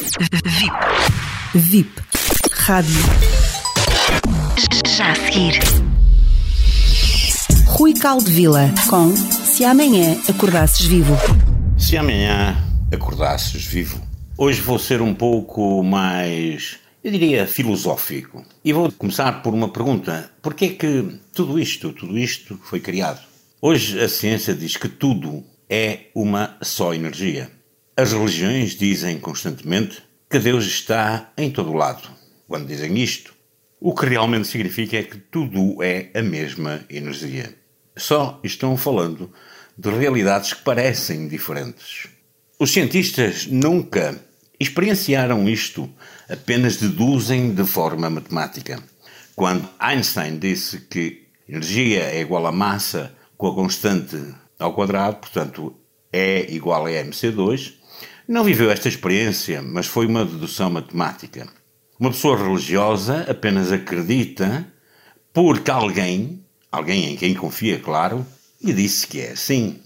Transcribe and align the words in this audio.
VIP. 0.00 0.72
VIP. 1.54 1.90
Rádio. 2.52 2.94
Já 4.96 5.12
a 5.12 5.14
seguir. 5.14 5.60
Rui 7.66 7.92
Caldevila 7.92 8.72
com 8.88 9.14
Se 9.14 9.62
Amanhã 9.62 10.16
Acordasses 10.26 10.86
Vivo. 10.86 11.14
Se 11.78 11.98
amanhã 11.98 12.56
acordasses 12.90 13.66
vivo. 13.66 14.00
Hoje 14.38 14.62
vou 14.62 14.78
ser 14.78 15.02
um 15.02 15.14
pouco 15.14 15.82
mais, 15.82 16.78
eu 17.04 17.12
diria, 17.12 17.46
filosófico. 17.46 18.42
E 18.64 18.72
vou 18.72 18.90
começar 18.92 19.42
por 19.42 19.52
uma 19.52 19.68
pergunta: 19.68 20.30
por 20.40 20.54
que 20.54 20.64
é 20.64 20.68
que 20.70 21.20
tudo 21.34 21.58
isto, 21.58 21.92
tudo 21.92 22.16
isto 22.16 22.58
foi 22.62 22.80
criado? 22.80 23.20
Hoje 23.60 24.00
a 24.00 24.08
ciência 24.08 24.54
diz 24.54 24.78
que 24.78 24.88
tudo 24.88 25.44
é 25.68 26.06
uma 26.14 26.56
só 26.62 26.94
energia. 26.94 27.50
As 28.00 28.12
religiões 28.14 28.76
dizem 28.76 29.18
constantemente 29.18 30.02
que 30.30 30.38
Deus 30.38 30.64
está 30.64 31.30
em 31.36 31.50
todo 31.50 31.74
lado. 31.74 32.08
Quando 32.48 32.66
dizem 32.66 32.96
isto, 32.96 33.34
o 33.78 33.94
que 33.94 34.06
realmente 34.06 34.48
significa 34.48 34.96
é 34.96 35.02
que 35.02 35.18
tudo 35.18 35.82
é 35.82 36.08
a 36.14 36.22
mesma 36.22 36.82
energia. 36.88 37.54
Só 37.94 38.40
estão 38.42 38.74
falando 38.74 39.30
de 39.76 39.90
realidades 39.90 40.54
que 40.54 40.62
parecem 40.62 41.28
diferentes. 41.28 42.08
Os 42.58 42.70
cientistas 42.70 43.44
nunca 43.44 44.18
experienciaram 44.58 45.46
isto, 45.46 45.86
apenas 46.26 46.78
deduzem 46.78 47.52
de 47.52 47.66
forma 47.66 48.08
matemática. 48.08 48.82
Quando 49.36 49.68
Einstein 49.78 50.38
disse 50.38 50.80
que 50.88 51.26
energia 51.46 52.04
é 52.04 52.22
igual 52.22 52.46
a 52.46 52.52
massa 52.52 53.14
com 53.36 53.48
a 53.48 53.54
constante 53.54 54.16
ao 54.58 54.72
quadrado, 54.72 55.16
portanto, 55.16 55.76
E 56.10 56.46
igual 56.48 56.86
a 56.86 56.90
mc2, 56.90 57.79
não 58.30 58.44
viveu 58.44 58.70
esta 58.70 58.88
experiência, 58.88 59.60
mas 59.60 59.86
foi 59.86 60.06
uma 60.06 60.24
dedução 60.24 60.70
matemática. 60.70 61.48
Uma 61.98 62.12
pessoa 62.12 62.38
religiosa 62.38 63.26
apenas 63.28 63.72
acredita 63.72 64.72
porque 65.32 65.68
alguém, 65.68 66.46
alguém 66.70 67.12
em 67.12 67.16
quem 67.16 67.34
confia, 67.34 67.80
claro, 67.80 68.24
lhe 68.62 68.72
disse 68.72 69.04
que 69.08 69.20
é 69.20 69.32
assim. 69.32 69.80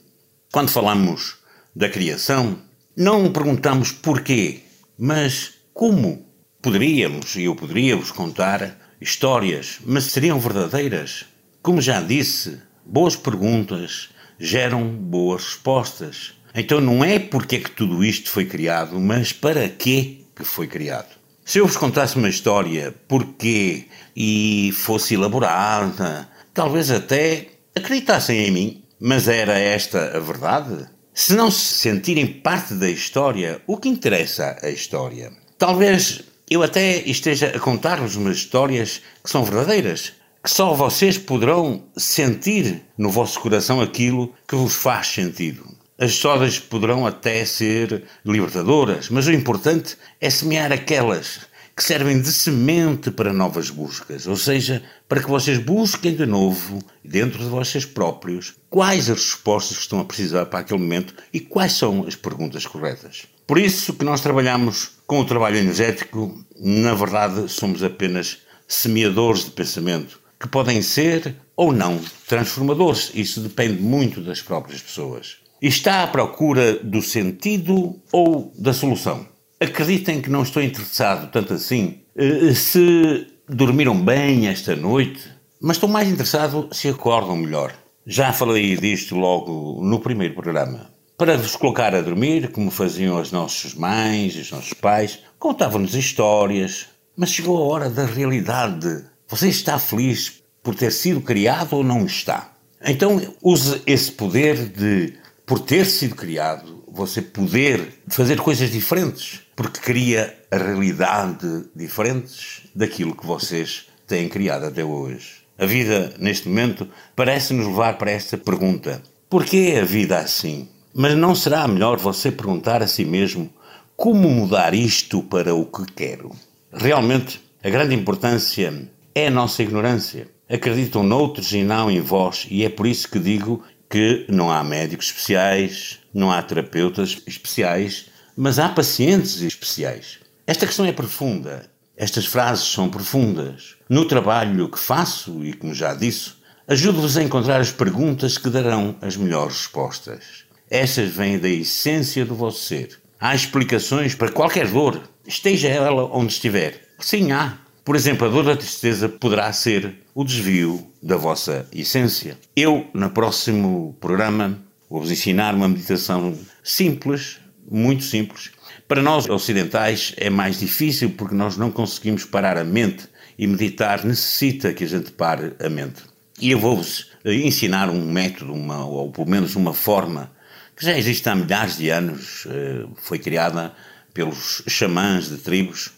Quando 0.52 0.68
falamos 0.68 1.38
da 1.74 1.88
criação, 1.88 2.58
não 2.94 3.32
perguntamos 3.32 3.90
porquê, 3.92 4.60
mas 4.98 5.54
como. 5.72 6.28
Poderíamos, 6.60 7.36
e 7.36 7.44
eu 7.44 7.56
poderia 7.56 7.96
vos 7.96 8.12
contar 8.12 8.78
histórias, 9.00 9.78
mas 9.86 10.04
seriam 10.04 10.38
verdadeiras? 10.38 11.24
Como 11.62 11.80
já 11.80 11.98
disse, 12.02 12.60
boas 12.84 13.16
perguntas 13.16 14.10
geram 14.38 14.86
boas 14.86 15.44
respostas. 15.44 16.34
Então 16.54 16.80
não 16.80 17.04
é 17.04 17.18
porque 17.18 17.56
é 17.56 17.60
que 17.60 17.70
tudo 17.70 18.04
isto 18.04 18.30
foi 18.30 18.44
criado, 18.44 19.00
mas 19.00 19.32
para 19.32 19.68
quê 19.68 20.18
que 20.36 20.44
foi 20.44 20.68
criado. 20.68 21.08
Se 21.44 21.58
eu 21.58 21.66
vos 21.66 21.76
contasse 21.76 22.16
uma 22.16 22.28
história 22.28 22.94
porquê 23.08 23.86
e 24.16 24.70
fosse 24.72 25.14
elaborada, 25.14 26.28
talvez 26.54 26.90
até 26.90 27.48
acreditassem 27.74 28.46
em 28.46 28.50
mim, 28.50 28.84
mas 29.00 29.26
era 29.26 29.58
esta 29.58 30.16
a 30.16 30.20
verdade? 30.20 30.88
Se 31.12 31.34
não 31.34 31.50
se 31.50 31.74
sentirem 31.74 32.26
parte 32.26 32.74
da 32.74 32.88
história, 32.88 33.60
o 33.66 33.76
que 33.76 33.88
interessa 33.88 34.56
a 34.62 34.70
história? 34.70 35.32
Talvez 35.58 36.22
eu 36.48 36.62
até 36.62 36.98
esteja 37.00 37.48
a 37.48 37.58
contar-vos 37.58 38.16
umas 38.16 38.36
histórias 38.36 39.02
que 39.22 39.30
são 39.30 39.44
verdadeiras, 39.44 40.12
que 40.42 40.50
só 40.50 40.72
vocês 40.72 41.18
poderão 41.18 41.84
sentir 41.96 42.82
no 42.96 43.10
vosso 43.10 43.40
coração 43.40 43.80
aquilo 43.80 44.32
que 44.48 44.54
vos 44.54 44.74
faz 44.74 45.08
sentido. 45.08 45.83
As 45.96 46.10
histórias 46.10 46.58
poderão 46.58 47.06
até 47.06 47.44
ser 47.44 48.02
libertadoras, 48.26 49.08
mas 49.08 49.28
o 49.28 49.32
importante 49.32 49.96
é 50.20 50.28
semear 50.28 50.72
aquelas 50.72 51.42
que 51.76 51.84
servem 51.84 52.20
de 52.20 52.32
semente 52.32 53.12
para 53.12 53.32
novas 53.32 53.70
buscas, 53.70 54.26
ou 54.26 54.36
seja, 54.36 54.82
para 55.08 55.22
que 55.22 55.30
vocês 55.30 55.58
busquem 55.58 56.16
de 56.16 56.26
novo, 56.26 56.80
dentro 57.04 57.38
de 57.38 57.48
vocês 57.48 57.84
próprios, 57.84 58.54
quais 58.68 59.08
as 59.08 59.18
respostas 59.18 59.76
que 59.76 59.82
estão 59.84 60.00
a 60.00 60.04
precisar 60.04 60.46
para 60.46 60.60
aquele 60.60 60.80
momento 60.80 61.14
e 61.32 61.38
quais 61.38 61.74
são 61.74 62.04
as 62.08 62.16
perguntas 62.16 62.66
corretas. 62.66 63.26
Por 63.46 63.56
isso 63.56 63.92
que 63.92 64.04
nós 64.04 64.20
trabalhamos 64.20 64.90
com 65.06 65.20
o 65.20 65.24
trabalho 65.24 65.58
energético, 65.58 66.44
na 66.58 66.94
verdade, 66.94 67.48
somos 67.48 67.84
apenas 67.84 68.38
semeadores 68.66 69.44
de 69.44 69.52
pensamento, 69.52 70.18
que 70.40 70.48
podem 70.48 70.82
ser 70.82 71.36
ou 71.54 71.72
não 71.72 72.00
transformadores. 72.26 73.12
Isso 73.14 73.40
depende 73.40 73.80
muito 73.80 74.20
das 74.20 74.42
próprias 74.42 74.82
pessoas 74.82 75.43
está 75.68 76.02
à 76.02 76.06
procura 76.06 76.74
do 76.74 77.00
sentido 77.00 77.98
ou 78.12 78.52
da 78.58 78.72
solução. 78.72 79.26
Acreditem 79.60 80.20
que 80.20 80.30
não 80.30 80.42
estou 80.42 80.62
interessado 80.62 81.30
tanto 81.30 81.54
assim 81.54 82.00
eh, 82.16 82.52
se 82.54 83.26
dormiram 83.48 83.98
bem 83.98 84.48
esta 84.48 84.76
noite, 84.76 85.22
mas 85.60 85.76
estou 85.76 85.88
mais 85.88 86.08
interessado 86.08 86.68
se 86.72 86.88
acordam 86.88 87.36
melhor. 87.36 87.74
Já 88.06 88.32
falei 88.32 88.76
disto 88.76 89.16
logo 89.16 89.80
no 89.82 90.00
primeiro 90.00 90.34
programa. 90.34 90.90
Para 91.16 91.36
vos 91.38 91.56
colocar 91.56 91.94
a 91.94 92.02
dormir, 92.02 92.50
como 92.50 92.70
faziam 92.70 93.16
as 93.16 93.32
nossas 93.32 93.72
mães, 93.72 94.36
os 94.36 94.50
nossos 94.50 94.74
pais, 94.74 95.20
contavam-nos 95.38 95.94
histórias, 95.94 96.88
mas 97.16 97.30
chegou 97.30 97.56
a 97.56 97.66
hora 97.66 97.88
da 97.88 98.04
realidade. 98.04 99.04
Você 99.28 99.48
está 99.48 99.78
feliz 99.78 100.42
por 100.62 100.74
ter 100.74 100.92
sido 100.92 101.20
criado 101.20 101.76
ou 101.76 101.84
não 101.84 102.04
está? 102.04 102.52
Então 102.84 103.20
use 103.42 103.80
esse 103.86 104.12
poder 104.12 104.68
de 104.68 105.14
por 105.46 105.60
ter 105.60 105.84
sido 105.86 106.14
criado, 106.14 106.84
você 106.88 107.20
poder 107.20 108.00
fazer 108.08 108.40
coisas 108.40 108.70
diferentes, 108.70 109.40
porque 109.54 109.80
cria 109.80 110.34
a 110.50 110.56
realidade 110.56 111.64
diferentes 111.74 112.62
daquilo 112.74 113.16
que 113.16 113.26
vocês 113.26 113.86
têm 114.06 114.28
criado 114.28 114.66
até 114.66 114.84
hoje. 114.84 115.44
A 115.58 115.66
vida, 115.66 116.14
neste 116.18 116.48
momento, 116.48 116.88
parece 117.14 117.52
nos 117.52 117.66
levar 117.66 117.98
para 117.98 118.10
esta 118.10 118.38
pergunta: 118.38 119.02
porquê 119.28 119.78
a 119.80 119.84
vida 119.84 120.18
assim? 120.18 120.68
Mas 120.94 121.16
não 121.16 121.34
será 121.34 121.66
melhor 121.68 121.98
você 121.98 122.30
perguntar 122.30 122.82
a 122.82 122.86
si 122.86 123.04
mesmo 123.04 123.52
como 123.96 124.28
mudar 124.28 124.74
isto 124.74 125.22
para 125.22 125.54
o 125.54 125.66
que 125.66 125.84
quero? 125.92 126.30
Realmente, 126.72 127.40
a 127.62 127.70
grande 127.70 127.94
importância 127.94 128.88
é 129.14 129.26
a 129.26 129.30
nossa 129.30 129.62
ignorância. 129.62 130.28
Acreditam 130.48 131.02
noutros 131.02 131.52
e 131.52 131.62
não 131.62 131.90
em 131.90 132.00
vós, 132.00 132.46
e 132.50 132.64
é 132.64 132.68
por 132.68 132.86
isso 132.86 133.08
que 133.08 133.18
digo 133.18 133.62
que 133.88 134.26
não 134.28 134.50
há 134.50 134.62
médicos 134.64 135.06
especiais, 135.06 135.98
não 136.12 136.30
há 136.30 136.42
terapeutas 136.42 137.22
especiais, 137.26 138.06
mas 138.36 138.58
há 138.58 138.68
pacientes 138.68 139.40
especiais. 139.40 140.18
Esta 140.46 140.66
questão 140.66 140.84
é 140.84 140.92
profunda. 140.92 141.70
Estas 141.96 142.26
frases 142.26 142.64
são 142.64 142.88
profundas. 142.88 143.76
No 143.88 144.04
trabalho 144.04 144.68
que 144.68 144.78
faço, 144.78 145.44
e 145.44 145.52
como 145.52 145.72
já 145.72 145.94
disse, 145.94 146.32
ajudo-vos 146.66 147.16
a 147.16 147.22
encontrar 147.22 147.60
as 147.60 147.70
perguntas 147.70 148.36
que 148.36 148.50
darão 148.50 148.96
as 149.00 149.16
melhores 149.16 149.58
respostas. 149.58 150.44
Estas 150.68 151.10
vêm 151.10 151.38
da 151.38 151.48
essência 151.48 152.24
do 152.24 152.34
vosso 152.34 152.64
ser. 152.64 152.98
Há 153.20 153.34
explicações 153.34 154.14
para 154.14 154.32
qualquer 154.32 154.68
dor, 154.68 155.00
esteja 155.26 155.68
ela 155.68 156.04
onde 156.12 156.32
estiver. 156.32 156.80
Sim, 156.98 157.32
há. 157.32 157.58
Por 157.84 157.94
exemplo, 157.94 158.26
a 158.26 158.30
dor 158.30 158.44
da 158.44 158.56
tristeza 158.56 159.08
poderá 159.08 159.52
ser 159.52 159.94
o 160.14 160.24
desvio 160.24 160.86
da 161.02 161.16
vossa 161.16 161.66
essência. 161.72 162.38
Eu, 162.54 162.86
no 162.94 163.10
próximo 163.10 163.96
programa, 164.00 164.58
vou-vos 164.88 165.10
ensinar 165.10 165.54
uma 165.54 165.68
meditação 165.68 166.38
simples, 166.62 167.40
muito 167.68 168.04
simples. 168.04 168.52
Para 168.86 169.02
nós 169.02 169.28
ocidentais 169.28 170.14
é 170.16 170.30
mais 170.30 170.60
difícil 170.60 171.10
porque 171.10 171.34
nós 171.34 171.56
não 171.56 171.70
conseguimos 171.70 172.24
parar 172.24 172.56
a 172.56 172.64
mente 172.64 173.08
e 173.36 173.46
meditar 173.46 174.04
necessita 174.04 174.72
que 174.72 174.84
a 174.84 174.88
gente 174.88 175.10
pare 175.10 175.54
a 175.58 175.68
mente. 175.68 176.02
E 176.40 176.50
eu 176.50 176.58
vou-vos 176.58 177.10
ensinar 177.24 177.90
um 177.90 178.10
método, 178.10 178.52
uma, 178.52 178.84
ou 178.84 179.10
pelo 179.10 179.28
menos 179.28 179.56
uma 179.56 179.74
forma, 179.74 180.30
que 180.76 180.84
já 180.84 180.96
existe 180.96 181.28
há 181.28 181.34
milhares 181.34 181.76
de 181.76 181.88
anos, 181.90 182.46
eh, 182.48 182.86
foi 182.96 183.18
criada 183.18 183.72
pelos 184.12 184.62
xamãs 184.68 185.28
de 185.28 185.38
tribos, 185.38 185.92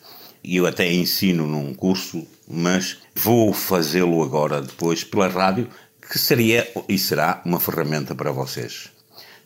e 0.46 0.56
eu 0.56 0.66
até 0.66 0.90
ensino 0.92 1.44
num 1.44 1.74
curso, 1.74 2.24
mas 2.48 2.98
vou 3.16 3.52
fazê-lo 3.52 4.22
agora 4.22 4.62
depois 4.62 5.02
pela 5.02 5.26
rádio, 5.26 5.68
que 6.08 6.20
seria 6.20 6.70
e 6.88 6.96
será 6.96 7.42
uma 7.44 7.58
ferramenta 7.58 8.14
para 8.14 8.30
vocês. 8.30 8.92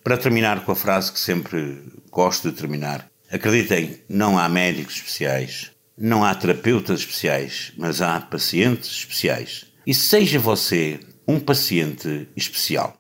Para 0.05 0.19
terminar 0.19 0.63
com 0.63 0.73
a 0.73 0.77
frase 0.77 1.11
que 1.11 1.19
sempre 1.19 1.83
gosto 2.11 2.51
de 2.51 2.57
terminar, 2.57 3.11
acreditem, 3.33 3.99
não 4.11 4.39
há 4.39 4.47
médicos 4.47 4.97
especiais, 4.97 5.71
não 5.97 6.23
há 6.23 6.35
terapeutas 6.35 7.01
especiais, 7.01 7.73
mas 7.79 8.03
há 8.03 8.21
pacientes 8.21 8.91
especiais. 8.91 9.65
E 9.87 9.95
seja 9.95 10.39
você 10.39 11.01
um 11.27 11.41
paciente 11.41 12.29
especial. 12.37 13.00